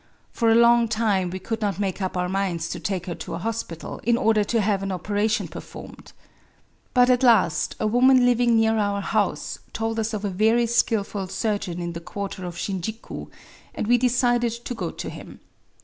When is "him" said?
15.07-15.39